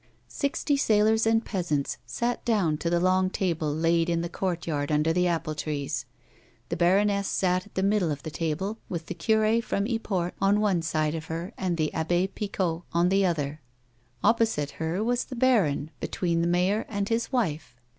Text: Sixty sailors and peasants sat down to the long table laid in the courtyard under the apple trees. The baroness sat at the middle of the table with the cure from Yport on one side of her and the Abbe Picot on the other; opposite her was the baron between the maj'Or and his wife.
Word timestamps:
Sixty 0.27 0.77
sailors 0.77 1.27
and 1.27 1.45
peasants 1.45 1.99
sat 2.07 2.43
down 2.43 2.79
to 2.79 2.89
the 2.89 2.99
long 2.99 3.29
table 3.29 3.71
laid 3.71 4.09
in 4.09 4.21
the 4.21 4.29
courtyard 4.29 4.91
under 4.91 5.13
the 5.13 5.27
apple 5.27 5.53
trees. 5.53 6.05
The 6.69 6.75
baroness 6.75 7.27
sat 7.27 7.67
at 7.67 7.75
the 7.75 7.83
middle 7.83 8.09
of 8.09 8.23
the 8.23 8.31
table 8.31 8.79
with 8.89 9.05
the 9.05 9.13
cure 9.13 9.61
from 9.61 9.85
Yport 9.85 10.33
on 10.41 10.59
one 10.59 10.81
side 10.81 11.13
of 11.13 11.25
her 11.25 11.53
and 11.55 11.77
the 11.77 11.93
Abbe 11.93 12.29
Picot 12.33 12.81
on 12.91 13.09
the 13.09 13.27
other; 13.27 13.61
opposite 14.23 14.71
her 14.81 15.03
was 15.03 15.25
the 15.25 15.35
baron 15.35 15.91
between 15.99 16.41
the 16.41 16.47
maj'Or 16.47 16.85
and 16.89 17.07
his 17.07 17.31
wife. 17.31 17.75